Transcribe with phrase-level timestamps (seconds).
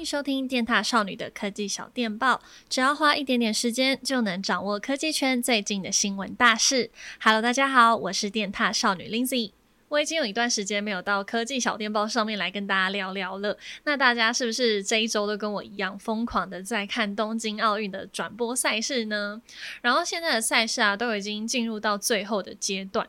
[0.00, 6.90] 迎收听电獭少女的科技小电报，只要花一点点时间，就能掌握科技圈最近的新闻大事。
[7.20, 9.52] Hello，大家好，我是电獭少女 Lindsay。
[9.88, 13.58] 我已经有一段时间没有到科技小电报上面来跟大家聊聊了。
[13.82, 19.42] 那大家是不是这一周都跟我一样疯狂的在看东京奥运的转播赛事呢？
[19.82, 23.06] 然后现在的赛事啊，都已经进入到最后的阶段。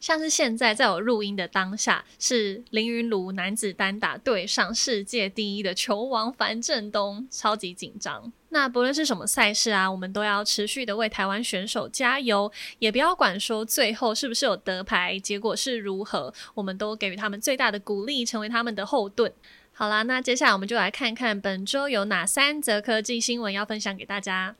[0.00, 8.32] 像是现在在我录音的当下，是林昀儒男子单打对上世界第一的球王樊振东，超级紧张。
[8.50, 19.32] 那不论是什么赛事啊，我们都要持续的为台湾选手加油，也不要管说最后是不是有得牌，结果是如何，我们都给予他们最大的鼓励，成为他们的后盾。
[19.72, 24.56] 好啦，那接下来我们就来看看本周有哪三则科技新闻要分享给大家。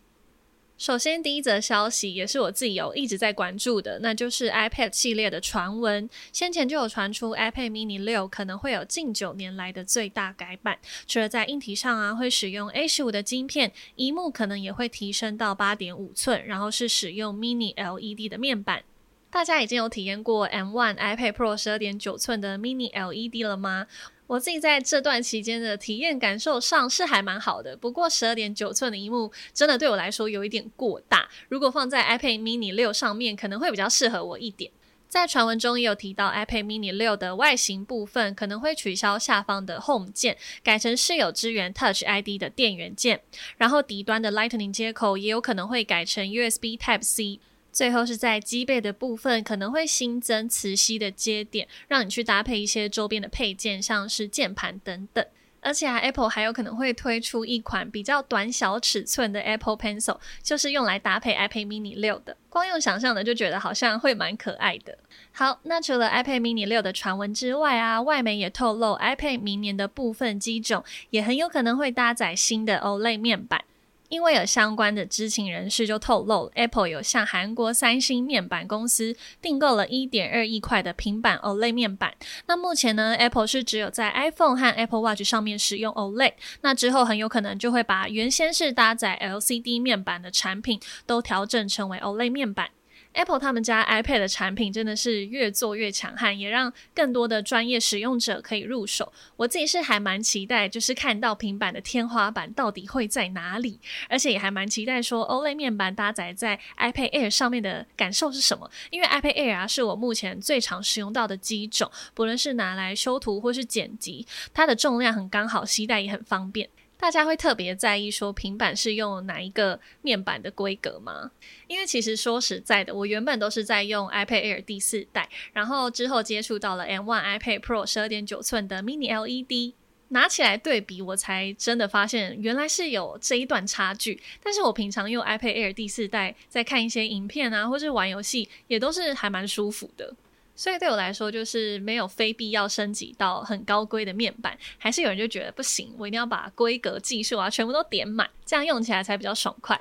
[0.79, 6.09] 首先，第一则消息也是我自己有一直在关注的，那就是 iPad 系列的传闻。
[6.33, 18.85] 先前就有传出 iPad mini 六可能会有近九年来的最大改版，除了在硬体上啊会使用 A 十五的晶片，萤幕可能也会提升到八点五寸，然后是使用 mini LED 的面板。
[19.31, 23.89] 大家已经有体验过 M1 iPad Pro 十二点九寸的 mini LED 了吗？
[24.29, 34.71] 我自己在这段期间的体验感受上是还蛮好的，不过十二点九寸的萤幕真的对我来说有一点过大，如果放在 iPad mini 六上面可能会比较适合我一点。
[35.09, 43.23] 在传闻中也有提到 iPad mini 六的外形部分可能会取消下方的 Home 键，改成是有支援 Touch ID 的电源键，
[43.57, 47.41] 然后底端的 Lightning 接口也有可能会改成 USB Type C。
[47.79, 55.25] 最后是在机背的部分，可能会新增磁吸的接点，让你去搭配一些周边的配件，像是键盘等等。
[55.61, 62.37] 而且啊，Apple 还有可能会推出一款比较短小尺寸的 Apple Pencil，就是用来搭配 iPad mini 六的。
[62.49, 64.99] 光用想象的就觉得好像会蛮可爱的。
[65.31, 73.63] 好，那除了 iPad mini 六的传闻之外啊，外媒也透露 iPad 明年的部分机种也很有可能会搭载新的 OLED 面板。
[74.09, 82.15] 因为有相关的知情人士就透露，Apple 有向韩国三星面板公司订购了一点二亿块的平板 OLED 面板。
[82.47, 86.33] 那目前呢，Apple 是只有在 iPhone 和 Apple Watch 上面使用 OLED，
[86.63, 92.71] 那之后很有可能就会把原先是搭载 LCD 面板的产品都调整成为 OLED 面板。
[93.15, 99.13] Apple 他们家 iPad 的产品真的是越做越强悍，也让更多的专业使用者可以入手。
[99.37, 108.71] 我自己是还蛮期待，就是看到平板的天花板到底会在哪里，而且也还蛮期待说 OLED 面板搭载在 iPad Air 上面的感受是什么。
[108.91, 116.69] 因为 iPad Air 啊是我目前最常使用到的机种，不论是拿来修图或是剪辑，它的重量很刚好，携带也很方便。
[117.01, 121.31] 大家会特别在意说平板是用哪一个面板的规格吗？
[121.69, 129.75] 因为其实说实在的，我原本都是在用 iPad Air 第四代，然后之后接触到了 M1 iPad Pro 十二点九寸的 Mini LED，
[130.09, 134.21] 拿起来对比，我才真的发现原来是有这一段差距。
[134.43, 140.15] 但是我平常用 iPad Air 第四代，在看一些影片啊，或是玩游戏，也都是还蛮舒服的。
[140.59, 149.81] 所以对我来说，就是没有非必要升级到很高规的面板，还是有人就觉得不行，我一定要把规格、技术啊全部都点满，这样用起来才比较爽快。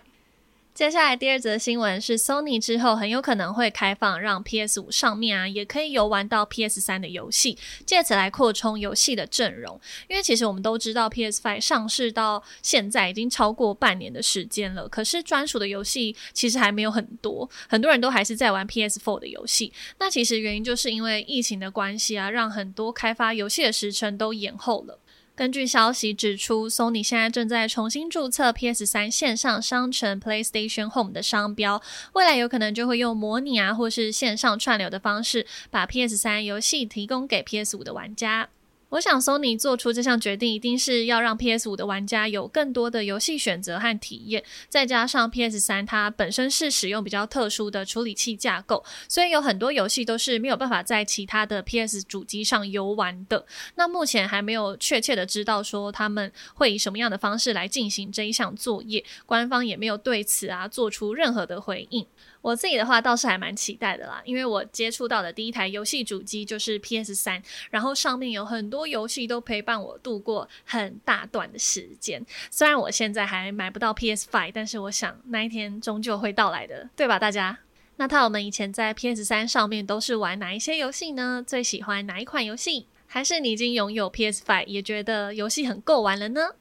[0.77, 9.81] 接下来第二则新闻是，Sony 之后很有可能会开放让 PS 五上面啊也可以游玩到 PS 三的游戏，借此来扩充游戏的阵容。
[10.07, 19.73] 因为其实我们都知道 PS Five 上市到现在已经超过半年的时间了，可是专属的游戏其实还没有很多，很多人都还是在玩 PS Four 的游戏。
[19.97, 24.99] 那其实原因就是因为疫情的关系啊，让很多开发游戏的时程都延后了。
[25.37, 31.79] 根据消息指出，Sony 现在正在重新注册 PS3 线上商城 PlayStation Home 的商标，
[32.13, 38.49] 未来有可能就会用模拟啊，或是线上串流的方式，把 PS3 游戏提供给 PS5 的玩家。
[38.89, 44.41] 我想，Sony 做出这项决定，一定是要让 PS 五的玩家有更多的游戏选择和体验。
[44.69, 53.45] 再加上 PS 三，它本身是使用比较特殊的处理器架构，所以有很多游戏都是没有办法在其他的 PS 主机上游玩的。
[53.75, 62.05] 那目前还没有确切的知道说他们会以什么样的方式来进行这一项作业，官方也没有对此啊做出任何的回应。
[62.41, 72.23] 我自己的话倒是还蛮期待的啦，因为我接触到的第一台游戏主机就是 PS 三，然后上面有很多多游戏都陪伴我度过很大段的时间。
[72.51, 77.57] 虽然我现在还买不到 PS Five，但是我想那一天终究会到来的，对吧，大家？
[77.95, 81.43] 那套我们以前在 PS 三上面都是玩哪一些游戏呢？
[81.45, 82.85] 最喜欢哪一款游戏？
[83.07, 86.51] 还是你已经拥有 PS Five，也觉得游戏很够玩了呢？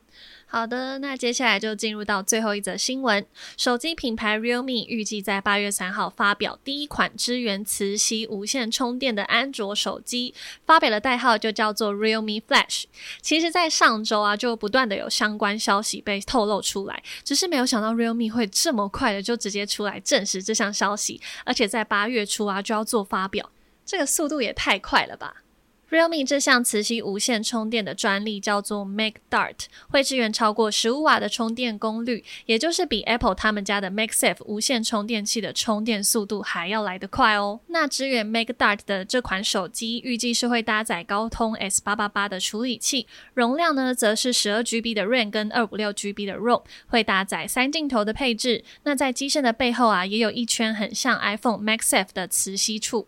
[0.48, 3.26] 好的，那接下来就进入到最后一则新闻。
[3.56, 10.32] 手机品牌 Realme 预计在八月三号发表第一款支援磁吸无线充电的安卓手机，
[10.64, 12.84] 发表的代号就叫做 Realme Flash。
[13.20, 23.50] 其实，在上周啊，就不断的有相关消息被透露出来，只是没有想到 Realme 会这么快的就直接出来证实这项消息，而且在八月初啊就要做发表，
[23.84, 25.42] 这个速度也太快了吧
[25.90, 37.60] ！Realme 这项磁吸无线充电的专利叫做 MagDart，会支援超过十五瓦的充电功率，也就是比 Apple 他们家的 MagSafe 无线充电器的充电速度还要来得快哦。
[37.68, 48.64] 那支援 MagDart 的这款手机，预计是会搭载高通 S 八八八的处理器，容量呢则是十二 GB 的 RAM 跟二五六 GB 的 ROM，会搭载三镜头的配置。
[48.82, 53.06] 那在机身的背后啊，也有一圈很像 iPhone MagSafe 的磁吸处。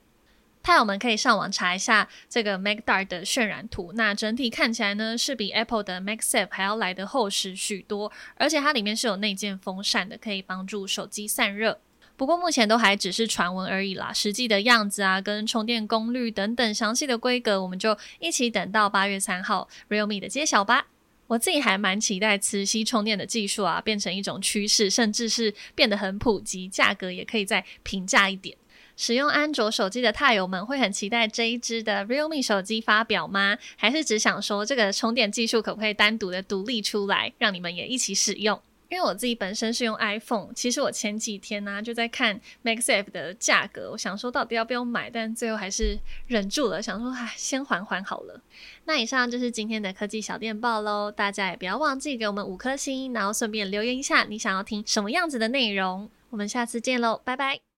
[0.68, 3.90] 那我们可以上网查一下这个 MacDart 的渲染图。
[3.94, 11.80] 那整体看起来呢，是比 Apple 的 Mac Safe 还要来得厚实许多，而且它里面是有内建风扇的，可以帮助手机散热。
[12.16, 20.86] 不过目前都还只是传闻而已啦，实际的样子啊，跟充电功率等等详细的规格，我们就一起等到八月三号 Realme 的揭晓吧。
[21.28, 28.56] 我自己还蛮期待磁吸充电的技术啊，变成一种趋势，甚至是变得很普及，价格也可以再平价一点。
[28.98, 33.56] 使用安卓手机的钛友们会很期待这一支的 Realme 手机发表吗？
[33.76, 38.60] 还是只想说这个充电技术可不可以单独的独立出来，让你们也一起使用？
[38.88, 45.96] 因为我自己本身是用 iPhone，其实我前几天呢、就在看 Max F 的价格，我想说到底要不要买，但最后还是
[46.26, 48.40] 忍住了，想说唉，先缓缓好了。
[48.86, 56.10] 那以上就是今天的科技小电报喽，大家也不要忘记给我们五颗星，然后顺便留言一下你想要听什么样子的内容。
[56.30, 57.67] 我们下次见喽，拜拜。